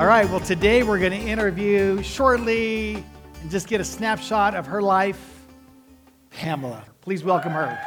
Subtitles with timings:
[0.00, 3.04] All right, well, today we're going to interview shortly
[3.42, 5.42] and just get a snapshot of her life,
[6.30, 6.82] Pamela.
[7.02, 7.78] Please welcome her.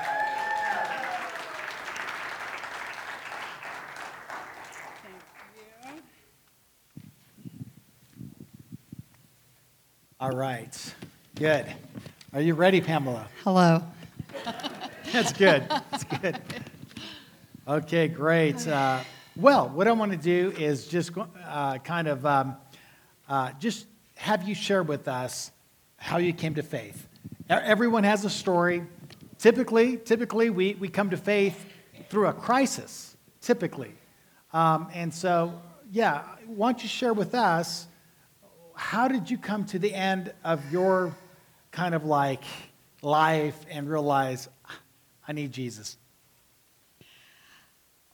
[10.20, 10.96] All right,
[11.34, 11.66] good.
[12.32, 13.28] Are you ready, Pamela?
[13.44, 13.82] Hello.
[15.12, 15.64] That's good.
[15.68, 16.40] That's good.
[17.68, 18.68] Okay, great.
[18.68, 19.00] Uh,
[19.36, 22.58] well, what I want to do is just go- uh, kind of um,
[23.30, 25.52] uh, just have you share with us
[25.98, 27.08] how you came to faith.
[27.48, 28.84] Everyone has a story.
[29.38, 31.66] Typically, typically we, we come to faith
[32.10, 33.16] through a crisis.
[33.40, 33.94] Typically,
[34.54, 37.88] um, and so yeah, why don't you share with us
[38.74, 41.16] how did you come to the end of your
[41.72, 42.44] kind of like
[43.02, 44.50] life and realize
[45.28, 45.98] I need Jesus?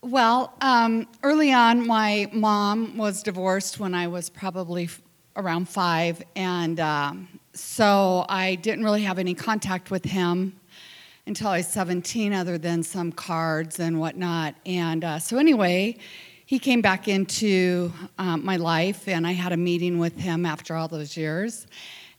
[0.09, 5.03] Well, um, early on, my mom was divorced when I was probably f-
[5.35, 10.59] around five, and um, so I didn't really have any contact with him
[11.27, 14.55] until I was 17, other than some cards and whatnot.
[14.65, 15.97] And uh, so, anyway,
[16.43, 20.73] he came back into um, my life, and I had a meeting with him after
[20.73, 21.67] all those years.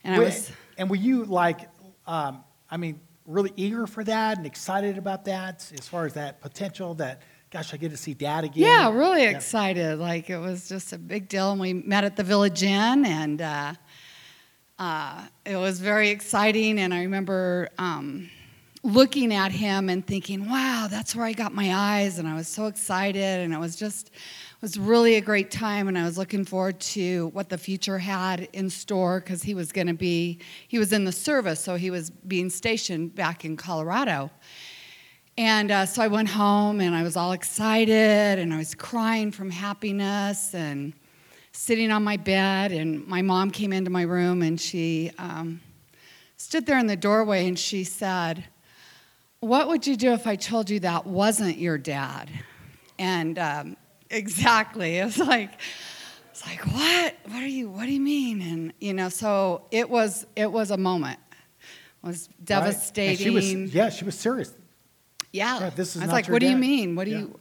[0.05, 0.49] And I was.
[0.77, 1.67] and were you like,
[2.07, 6.39] um, I mean, really eager for that and excited about that as far as that
[6.41, 8.63] potential that, gosh, I get to see dad again?
[8.63, 9.31] Yeah, really Yeah.
[9.31, 9.99] excited.
[9.99, 11.51] Like it was just a big deal.
[11.51, 13.73] And we met at the Village Inn, and uh,
[14.79, 16.79] uh, it was very exciting.
[16.79, 18.29] And I remember um,
[18.83, 22.47] looking at him and thinking, "Wow, that's where I got my eyes." And I was
[22.47, 25.87] so excited, and it was just it was really a great time.
[25.87, 29.71] And I was looking forward to what the future had in store because he was
[29.71, 33.57] going to be he was in the service, so he was being stationed back in
[33.57, 34.31] Colorado.
[35.41, 39.31] And uh, so I went home and I was all excited and I was crying
[39.31, 40.93] from happiness and
[41.51, 42.71] sitting on my bed.
[42.71, 45.59] And my mom came into my room and she um,
[46.37, 48.43] stood there in the doorway and she said,
[49.39, 52.29] What would you do if I told you that wasn't your dad?
[52.99, 53.77] And um,
[54.11, 55.59] exactly, it was like,
[56.29, 57.15] it's like what?
[57.25, 57.67] What are you?
[57.67, 58.43] What do you mean?
[58.43, 60.27] And you know, so it was.
[60.35, 61.17] It was a moment.
[62.03, 62.45] It was Right.
[62.45, 63.17] Devastating.
[63.17, 64.53] she was, yeah, she was serious.
[65.31, 65.59] Yeah.
[65.59, 66.95] Yeah, this is I was like, what do you mean?
[66.95, 67.17] What do Yeah.
[67.19, 67.39] you?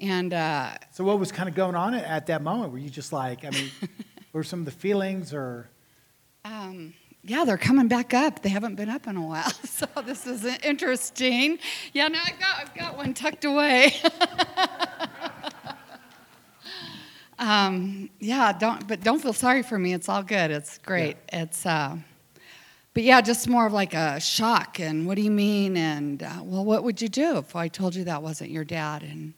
[0.00, 2.72] And uh, So what was kind of going on at that moment?
[2.72, 3.70] Were you just like, I mean,
[4.32, 5.68] were some of the feelings or?
[6.44, 8.42] um, yeah, they're coming back up.
[8.42, 11.58] They haven't been up in a while, so this is interesting.
[11.92, 13.92] Yeah, no, I've got I've got one tucked away.
[17.38, 19.94] um, yeah, don't but don't feel sorry for me.
[19.94, 20.50] It's all good.
[20.50, 21.16] It's great.
[21.32, 21.64] It's.
[21.66, 21.96] Uh,
[22.98, 24.80] but yeah, just more of like a shock.
[24.80, 25.76] And what do you mean?
[25.76, 29.04] And uh, well, what would you do if I told you that wasn't your dad?
[29.04, 29.34] And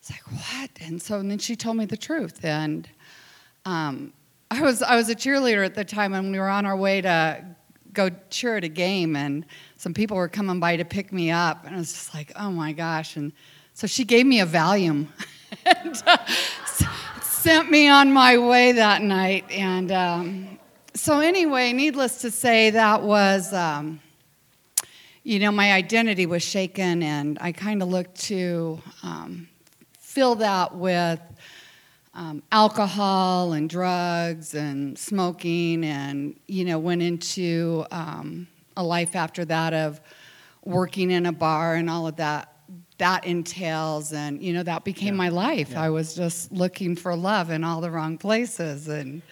[0.00, 0.70] it's like what?
[0.80, 2.44] And so and then she told me the truth.
[2.44, 2.88] And
[3.64, 4.12] um,
[4.50, 7.00] I was I was a cheerleader at the time, and we were on our way
[7.00, 7.44] to
[7.92, 11.66] go cheer at a game, and some people were coming by to pick me up,
[11.66, 13.16] and I was just like, oh my gosh!
[13.16, 13.30] And
[13.74, 15.06] so she gave me a Valium.
[15.64, 16.16] and, uh,
[17.22, 20.57] sent me on my way that night and um,
[20.98, 24.00] so anyway needless to say that was um,
[25.22, 29.48] you know my identity was shaken and i kind of looked to um,
[30.00, 31.20] fill that with
[32.14, 39.44] um, alcohol and drugs and smoking and you know went into um, a life after
[39.44, 40.00] that of
[40.64, 42.52] working in a bar and all of that
[42.98, 45.82] that entails and you know that became my life Yeah.
[45.84, 49.22] i was just looking for love in all the wrong places and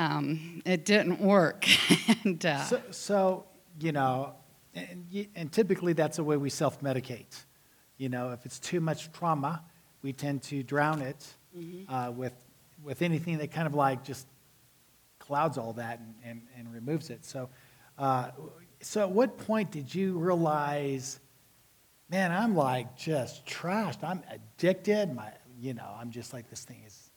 [0.00, 1.66] um, it didn't work
[2.24, 3.44] and uh, So, so
[3.80, 4.34] you know,
[4.74, 7.44] and, and typically that's the way we self-medicate.
[7.98, 9.62] You know, if it's too much trauma,
[10.02, 11.26] we tend to drown it
[11.56, 11.92] Mm-hmm.
[11.92, 12.32] uh, with,
[12.80, 14.24] with anything that kind of like just
[15.18, 17.24] clouds all that and, and, and removes it.
[17.24, 17.50] So,
[17.98, 18.30] uh,
[18.80, 21.18] so at what point did you realize,
[22.08, 24.04] man, I'm like just trashed.
[24.04, 25.12] I'm addicted.
[25.12, 27.10] My, you know, I'm just like this thing has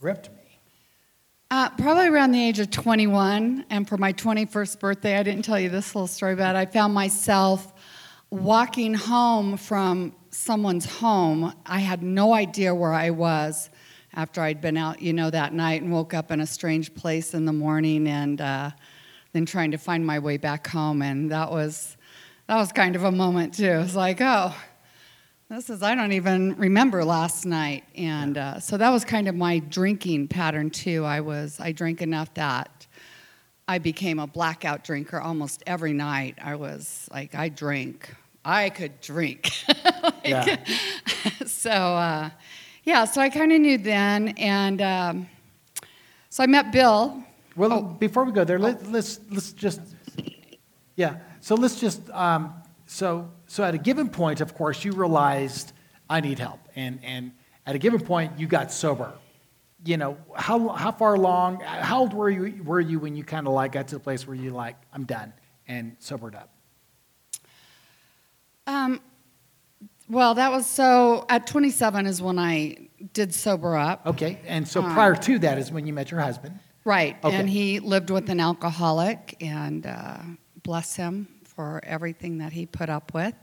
[0.00, 0.49] ripped me.
[1.52, 5.58] Uh, probably around the age of 21, and for my 21st birthday, I didn't tell
[5.58, 7.72] you this little story, but I found myself
[8.30, 11.52] walking home from someone's home.
[11.66, 13.68] I had no idea where I was
[14.14, 17.34] after I'd been out, you know, that night and woke up in a strange place
[17.34, 18.70] in the morning, and uh,
[19.32, 21.96] then trying to find my way back home, and that was
[22.46, 23.64] that was kind of a moment too.
[23.64, 24.54] It was like, oh,
[25.50, 27.84] this is, I don't even remember last night.
[27.96, 31.04] And uh, so that was kind of my drinking pattern too.
[31.04, 32.86] I was, I drank enough that
[33.66, 36.38] I became a blackout drinker almost every night.
[36.42, 38.14] I was like, I drank.
[38.44, 39.50] I could drink.
[40.02, 40.56] like, Yeah.
[41.46, 42.30] so, uh,
[42.84, 44.28] yeah, so I kind of knew then.
[44.38, 45.28] And um,
[46.30, 47.22] so I met Bill.
[47.56, 47.82] Well, Oh.
[47.82, 49.80] before we go there, let, let's let's just
[50.96, 51.18] yeah.
[51.40, 52.54] So let's just um,
[52.86, 55.72] so so at a given point, of course, you realized
[56.08, 57.32] I need help, and and
[57.66, 59.12] at a given point, you got sober.
[59.84, 61.58] You know how how far along?
[61.62, 64.24] How old were you were you when you kind of like got to the place
[64.24, 65.32] where you like I'm done
[65.66, 66.50] and sobered up?
[68.68, 69.00] Um,
[70.08, 72.76] well, that was so at 27 is when I
[73.12, 74.06] did sober up.
[74.06, 76.56] Okay, and so Um, prior to that is when you met your husband.
[76.84, 77.34] Right, Okay.
[77.34, 80.18] and he lived with an alcoholic, and uh,
[80.62, 81.26] bless him
[81.60, 83.34] for everything that he put up with.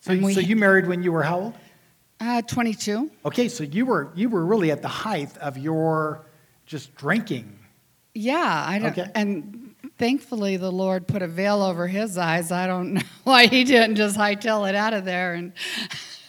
[0.00, 1.54] So, we, so you married when you were how old?
[2.20, 3.10] uh, 22.
[3.24, 6.24] Okay, so you were you were really at the height of your
[6.64, 7.58] just drinking.
[8.14, 8.96] Yeah, I don't.
[8.96, 9.10] Okay.
[9.16, 12.52] And thankfully, the Lord put a veil over his eyes.
[12.52, 15.52] I don't know why he didn't just hightail it out of there and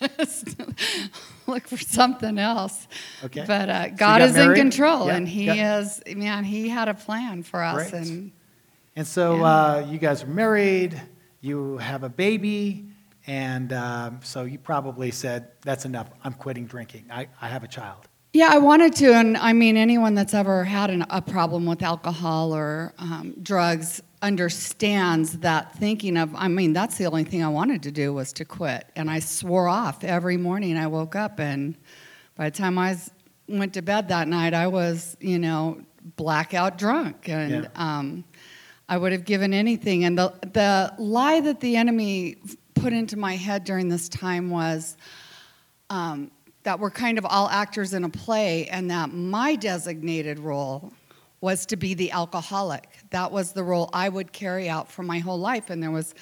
[1.47, 2.87] look for something else.
[3.23, 3.43] Okay.
[3.47, 4.57] But uh, God got is married?
[4.57, 5.79] in control, Yeah, and He yeah.
[5.79, 6.01] is.
[6.15, 7.93] Man, He had a plan for us, Great.
[7.93, 8.31] and
[8.95, 9.43] And so Yeah.
[9.43, 10.99] uh, you guys are married,
[11.41, 12.85] you have a baby,
[13.25, 16.09] and um, so you probably said, That's enough.
[16.23, 17.05] I'm quitting drinking.
[17.11, 18.07] I, I have a child.
[18.33, 21.81] Yeah, I wanted to, and I mean, anyone that's ever had an, a problem with
[21.81, 26.33] alcohol or um, drugs understands that thinking of.
[26.35, 29.19] I mean, that's the only thing I wanted to do was to quit, and I
[29.19, 30.77] swore off every morning.
[30.77, 31.75] I woke up, and
[32.35, 33.11] by the time I was,
[33.47, 35.81] went to bed that night, I was, you know,
[36.15, 37.67] blackout drunk, and Yeah.
[37.75, 38.23] um,
[38.89, 40.05] I would have given anything.
[40.05, 42.37] And the the lie that the enemy
[42.73, 44.97] put into my head during this time was
[45.89, 46.31] um,
[46.63, 50.93] that we're kind of all actors in a play, and that my designated role
[51.41, 52.89] was to be the alcoholic.
[53.11, 56.13] That was the role I would carry out for my whole life, and there was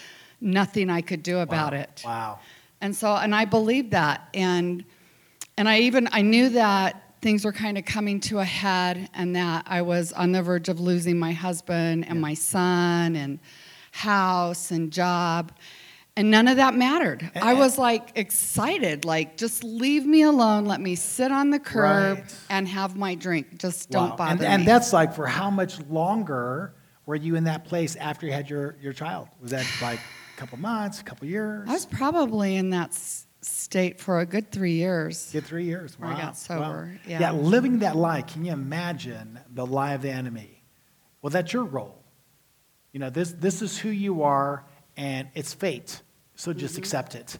[0.42, 1.80] nothing I could do about Wow.
[1.80, 2.02] it.
[2.06, 2.40] Wow.
[2.82, 4.84] And so, and I believed that, and
[5.58, 9.36] and I even I knew that things were kind of coming to a head, and
[9.36, 13.40] that I was on the verge of losing my husband and my son and
[13.90, 15.52] house and job,
[16.16, 17.28] and none of that mattered.
[17.34, 17.58] I eh.
[17.58, 22.36] was like excited, like just leave me alone, let me sit on the curb Right.
[22.52, 23.58] and have my drink.
[23.58, 24.46] Just don't bother and, me.
[24.46, 26.76] and that's like for how much longer
[27.08, 29.30] were you in that place after you had your, your child?
[29.42, 31.68] Was that like a couple months, a couple years?
[31.68, 32.94] I was probably in that
[33.46, 35.30] state for a good three years.
[35.32, 36.00] Get three years.
[36.00, 36.22] Where I Wow.
[36.22, 37.00] got sober, Wow.
[37.20, 37.32] yeah.
[37.32, 38.22] living that lie.
[38.22, 40.62] Can you imagine the lie of the enemy?
[41.22, 42.02] Well, that's your role.
[42.92, 44.64] You know, this this is who you are,
[44.98, 46.02] and it's fate.
[46.36, 46.80] So just Mm-hmm.
[46.82, 47.40] accept it.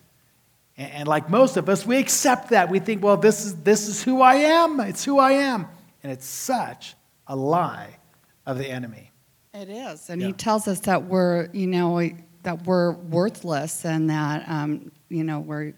[0.78, 2.70] And, and like most of us, we accept that.
[2.70, 4.80] We think, well, this is this is who I am.
[4.80, 5.68] It's who I am,
[6.04, 6.96] and it's such
[7.28, 7.98] a lie
[8.46, 9.12] of the enemy.
[9.54, 10.28] It is, and Yeah.
[10.28, 12.02] he tells us that we're, you know,
[12.44, 15.74] that we're worthless and that, um, you know, we're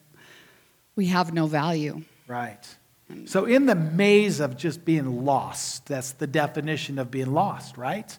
[0.98, 2.01] we have no value.
[2.27, 2.60] Right.
[3.25, 8.18] So, in the maze of just being lost, that's the definition of being lost, right?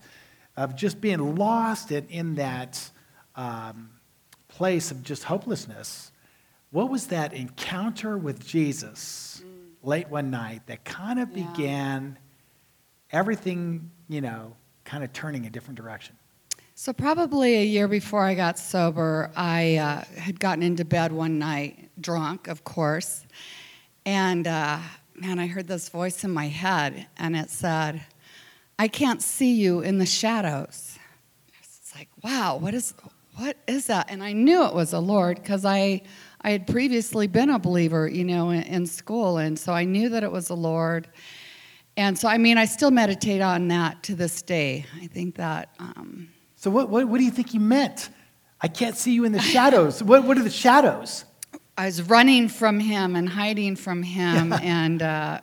[0.57, 2.91] Of just being lost and in that
[3.37, 3.91] um,
[4.49, 6.11] place of just hopelessness.
[6.71, 9.43] What was that encounter with Jesus
[9.83, 11.47] late one night that kind of Yeah.
[11.53, 12.19] began
[13.11, 16.17] everything, you know, kind of turning a different direction?
[16.81, 21.37] So probably a year before I got sober, I uh, had gotten into bed one
[21.37, 23.27] night, drunk, of course,
[24.07, 24.79] and uh,
[25.17, 28.03] man, I heard this voice in my head, and it said,
[28.79, 30.97] "I can't see you in the shadows."
[31.61, 32.95] It's like, wow, what is
[33.35, 34.09] what is that?
[34.09, 36.03] And I knew it was the Lord because I
[36.43, 40.11] I had previously been a believer, you know, in, in school, and so I knew
[40.11, 41.09] that it was the Lord.
[41.97, 44.87] And so, I mean, I still meditate on that to this day.
[45.03, 45.75] I think that.
[45.81, 48.09] Um, So, what, what, what do you think he meant?
[48.61, 50.03] I can't see you in the shadows.
[50.03, 51.25] what, what are the shadows?
[51.77, 55.41] I was running from him and hiding from him and uh,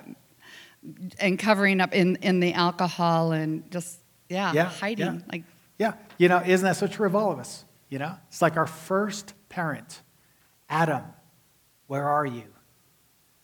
[1.17, 5.31] and covering up in, in the alcohol and just yeah, Yeah, hiding yeah.
[5.31, 5.43] like
[5.79, 7.63] Yeah, you know, isn't that so true of all of us?
[7.88, 10.01] You know, it's like our first parent,
[10.67, 11.03] Adam,
[11.88, 12.43] where are you?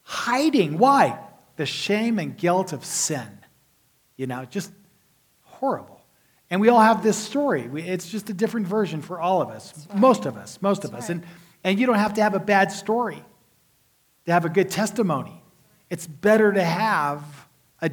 [0.04, 0.78] Hiding.
[0.78, 1.18] Why?
[1.56, 3.30] The shame and guilt of sin.
[4.18, 4.74] You know, just
[5.44, 6.00] horrible.
[6.51, 7.67] And we all have this story.
[7.67, 9.98] We, it's just a different version for all of us, right.
[9.98, 11.03] most of us, most of us.
[11.03, 11.12] right.
[11.12, 11.25] And,
[11.63, 13.24] and you don't have to have a bad story
[14.25, 15.41] to have a good testimony.
[15.89, 17.24] It's better to have
[17.81, 17.89] a,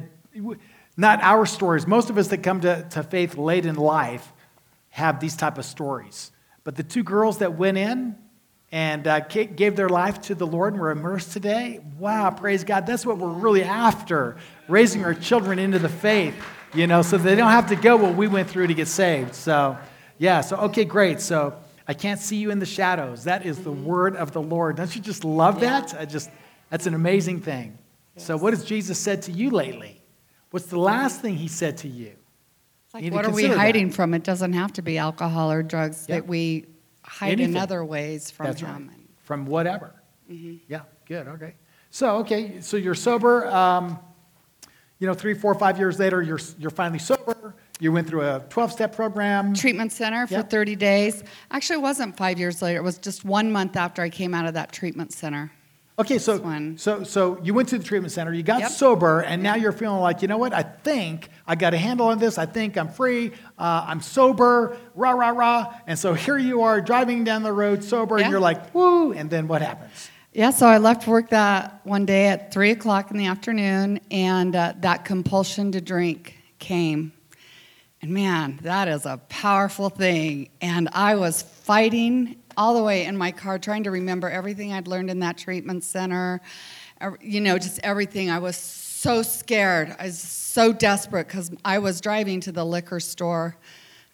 [0.97, 1.87] not our stories.
[1.87, 4.31] Most of us that come to, to faith late in life
[4.89, 6.31] have these type of stories.
[6.65, 8.17] But the two girls that went in
[8.71, 12.85] and uh, gave their life to the Lord and were immersed today, wow, praise God.
[12.85, 14.37] That's what we're really after,
[14.67, 16.35] raising our children into the faith,
[16.73, 19.35] you know, so they don't have to go what we went through to get saved.
[19.35, 19.77] So,
[20.17, 21.19] yeah, so, okay, great.
[21.21, 21.55] So,
[21.87, 23.23] I can't see you in the shadows.
[23.23, 24.75] That is the word of the Lord.
[24.75, 25.95] Don't you just love that?
[25.99, 26.29] I just,
[26.69, 27.77] that's an amazing thing.
[28.17, 30.01] So, what has Jesus said to you lately?
[30.51, 32.11] What's the last thing he said to you?
[32.85, 33.59] It's like, You what are we consider that.
[33.59, 34.13] hiding from?
[34.13, 36.15] It doesn't have to be alcohol or drugs Yeah.
[36.15, 36.65] that we
[37.03, 37.51] hide Anything.
[37.55, 38.87] in other ways from That's him.
[38.89, 38.97] right.
[39.23, 39.93] From whatever.
[40.27, 41.53] Yeah, good, okay.
[41.91, 43.47] So, okay, so you're sober.
[43.47, 43.97] Um,
[44.99, 47.55] you know, three, four, five years later, you're, you're finally sober.
[47.79, 49.53] You went through a 12 step program.
[49.53, 50.49] treatment center for Yep.
[50.49, 51.23] 30 days.
[51.51, 52.79] Actually, it wasn't five years later.
[52.79, 55.51] It was just one month after I came out of that treatment center.
[55.97, 58.71] Okay, so, so, so you went to the treatment center, you got Yep.
[58.71, 62.07] sober, and now you're feeling like, you know what, I think I got a handle
[62.07, 62.37] on this.
[62.37, 63.31] I think I'm free.
[63.57, 65.73] Uh, I'm sober, rah, rah, rah.
[65.87, 68.23] And so here you are driving down the road sober, Yeah.
[68.25, 70.09] and you're like, woo, and then what happens?
[70.39, 74.55] Yeah, so I left work that one day at three o'clock in the afternoon, and
[74.55, 77.11] uh, that compulsion to drink came.
[78.01, 80.49] And man, that is a powerful thing.
[80.61, 84.87] And I was fighting all the way in my car, trying to remember everything I'd
[84.87, 86.39] learned in that treatment center.
[87.19, 88.29] You know, just everything.
[88.29, 89.93] I was so scared.
[89.99, 93.57] I was so desperate because I was driving to the liquor store.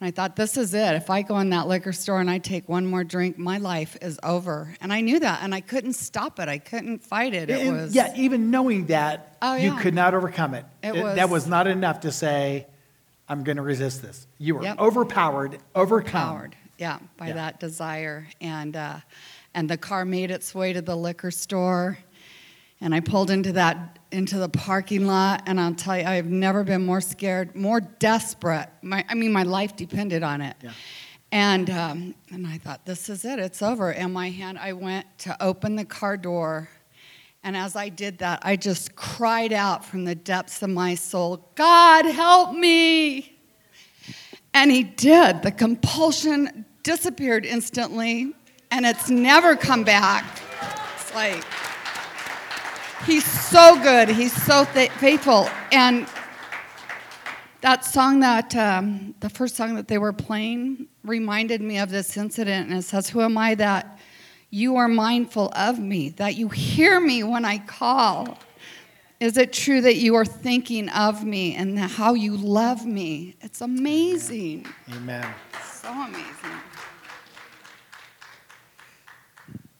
[0.01, 0.95] And I thought, this is it.
[0.95, 3.97] If I go in that liquor store and I take one more drink, my life
[4.01, 4.75] is over.
[4.81, 6.49] And I knew that, and I couldn't stop it.
[6.49, 7.49] I couldn't fight it.
[7.49, 10.65] It was yeah, even knowing that, Oh, you could not overcome it.
[10.83, 12.67] It That was- was not enough to say,
[13.29, 14.27] I'm going to resist this.
[14.37, 14.79] You were Yep.
[14.79, 16.11] overpowered, overcome.
[16.37, 17.33] powered, yeah, by Yeah.
[17.35, 18.27] that desire.
[18.41, 18.97] And uh,
[19.53, 21.97] and the car made its way to the liquor store,
[22.82, 25.44] and I pulled into that into the parking lot.
[25.46, 28.70] And I'll tell you, I've never been more scared, more desperate.
[28.82, 30.55] My, I mean, my life depended on it.
[30.62, 30.72] Yeah.
[31.32, 33.91] And um, and I thought, this is it, it's over.
[33.91, 36.70] And my hand, I went to open the car door.
[37.44, 41.51] And as I did that, I just cried out from the depths of my soul,
[41.55, 43.38] God, help me.
[44.53, 45.44] And he did.
[45.44, 48.34] The compulsion disappeared instantly,
[48.72, 50.41] and it's never come back.
[50.96, 51.44] It's like,
[53.05, 54.09] he's so good.
[54.09, 55.50] He's so th- faithful.
[55.71, 56.07] And
[57.62, 62.17] that song that, um, the first song that they were playing, reminded me of this
[62.17, 62.69] incident.
[62.69, 64.00] And it says, Who am I that
[64.50, 68.39] you are mindful of me, that you hear me when I call?
[69.19, 73.35] Is it true that you are thinking of me and how you love me?
[73.41, 74.67] It's amazing.
[74.93, 75.25] Amen.
[75.63, 76.25] So amazing.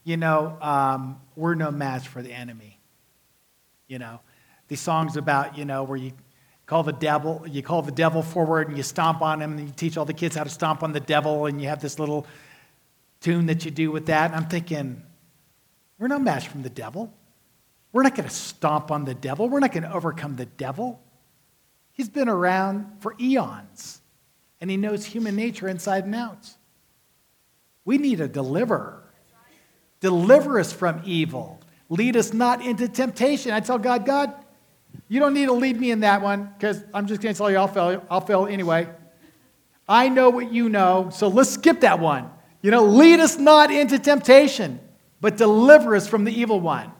[0.06, 2.75] You know, um, we're no match for the enemy.
[3.88, 4.20] You know,
[4.68, 6.14] these songs about, you know, where you
[6.66, 9.74] call the devil, you call the devil forward and you stomp on him and you
[9.76, 12.26] teach all the kids how to stomp on the devil and you have this little
[13.22, 14.32] tune that you do with that.
[14.32, 15.04] And I'm thinking,
[16.00, 17.14] we're no match from the devil.
[17.92, 19.48] We're not going to stomp on the devil.
[19.48, 21.02] We're not going to overcome the devil.
[21.94, 24.02] He's been around for eons
[24.60, 26.50] and he knows human nature inside and out.
[27.86, 29.04] We need a deliverer.
[30.02, 31.62] Deliver us from evil.
[31.90, 33.52] Lead us not into temptation.
[33.52, 34.34] I tell God, God,
[35.08, 37.52] you don't need to lead me in that one because I'm just going to tell
[37.52, 38.04] you I'll fail.
[38.10, 38.88] I'll fail anyway.
[39.88, 42.30] I know what you know, so let's skip that one.
[42.64, 44.80] You know, lead us not into temptation,
[45.22, 46.92] but deliver us from the evil one.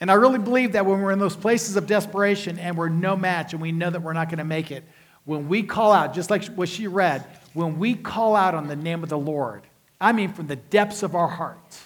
[0.00, 3.14] And I really believe that when we're in those places of desperation and we're no
[3.16, 4.84] match and we know that we're not going to make it,
[5.26, 8.76] when we call out, just like what she read, when we call out on the
[8.76, 9.62] name of the Lord,
[10.00, 11.84] I mean from the depths of our hearts,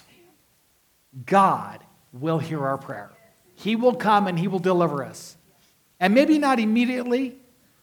[1.25, 1.84] God
[2.19, 3.11] will hear our prayer.
[3.55, 5.37] He will come and He will deliver us.
[5.99, 7.37] And maybe not immediately,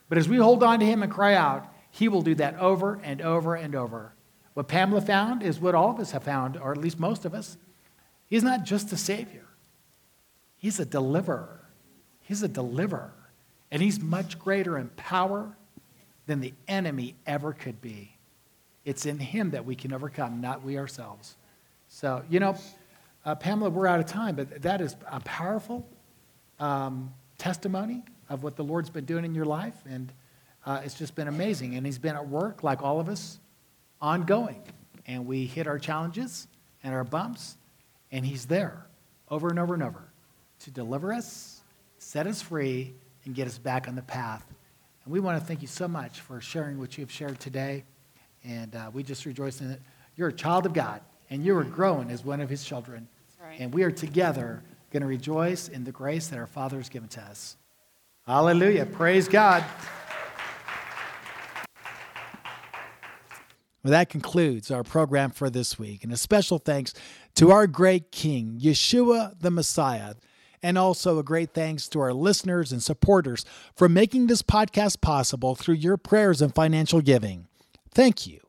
[0.09, 3.01] but as we hold on to Him and cry out, He will do that over
[3.03, 4.13] and over and over.
[4.55, 7.35] What Pamela found is what all of us have found, or at least most of
[7.35, 7.57] us.
[8.29, 9.47] He's not just a Savior,
[10.57, 11.59] He's a deliverer.
[12.25, 13.13] He's a deliverer.
[13.71, 15.57] And He's much greater in power
[16.27, 18.17] than the enemy ever could be.
[18.85, 21.37] It's in Him that we can overcome, not we ourselves.
[21.89, 22.57] So, you know,
[23.25, 25.89] uh, Pamela, we're out of time, but that is a powerful
[26.59, 29.75] um, testimony of what the Lord's been doing in your life.
[29.89, 30.13] And
[30.65, 31.77] uh, it's just been amazing.
[31.77, 33.39] And He's been at work, like all of us,
[34.01, 34.63] ongoing.
[35.07, 36.49] And we hit our challenges
[36.83, 37.57] and our bumps,
[38.11, 38.87] and He's there
[39.31, 40.13] over and over and over
[40.61, 41.63] to deliver us,
[41.99, 44.45] set us free, and get us back on the path
[45.05, 47.85] And we want to thank you so much for sharing what you've shared today.
[48.45, 49.81] And uh, we just rejoice in it.
[50.17, 51.01] You're a child of God,
[51.33, 53.09] and you are growing as one of his children.
[53.43, 53.59] right.
[53.59, 57.09] And we are together going to rejoice in the grace that our Father has given
[57.09, 57.57] to us.
[58.27, 58.85] Hallelujah.
[58.85, 59.65] Praise God.
[63.83, 66.05] Well, that concludes our program for this week.
[66.05, 66.93] And a special thanks
[67.37, 70.15] to our great King, Yeshua the Messiah.
[70.63, 75.57] And also a great thanks to our listeners and supporters for making this podcast possible
[75.57, 77.49] through your prayers and financial giving.
[77.91, 78.42] Thank you.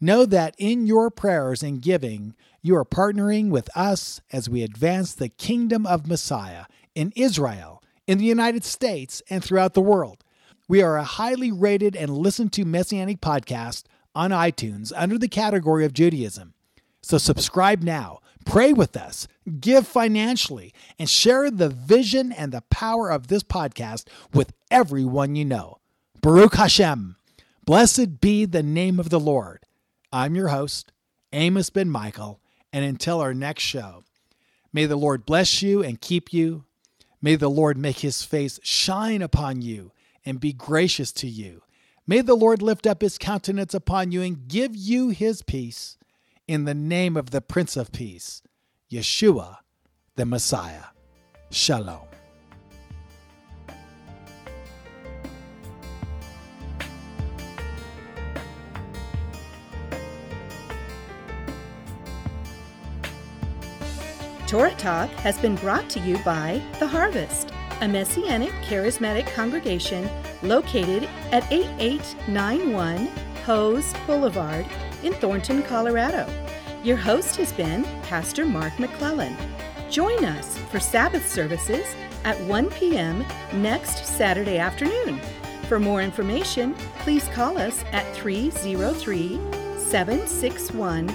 [0.00, 5.14] Know that in your prayers and giving, you are partnering with us as we advance
[5.14, 10.22] the kingdom of Messiah in Israel, in the United States, and throughout the world.
[10.68, 13.84] We are a highly rated and listened to messianic podcast
[14.14, 16.54] on iTunes under the category of Judaism.
[17.02, 19.28] So subscribe now, pray with us,
[19.60, 25.44] give financially, and share the vision and the power of this podcast with everyone you
[25.44, 25.78] know.
[26.20, 27.16] Baruch Hashem.
[27.64, 29.65] Blessed be the name of the Lord.
[30.16, 30.92] I'm your host,
[31.34, 32.40] Amos Ben Michael,
[32.72, 34.02] and until our next show,
[34.72, 36.64] may the Lord bless you and keep you.
[37.20, 39.92] May the Lord make his face shine upon you
[40.24, 41.64] and be gracious to you.
[42.06, 45.98] May the Lord lift up his countenance upon you and give you his peace
[46.48, 48.40] in the name of the Prince of Peace,
[48.90, 49.58] Yeshua,
[50.14, 50.84] the Messiah.
[51.50, 52.15] Shalom.
[64.46, 67.50] Torah Talk has been brought to you by The Harvest,
[67.80, 70.08] a messianic charismatic congregation
[70.40, 73.08] located at 8891
[73.44, 74.64] Hose Boulevard
[75.02, 76.28] in Thornton, Colorado.
[76.84, 79.36] Your host has been Pastor Mark McClellan.
[79.90, 81.84] Join us for Sabbath services
[82.22, 83.24] at 1 p.m.
[83.52, 85.20] next Saturday afternoon.
[85.66, 89.40] For more information, please call us at 303
[89.76, 91.06] 761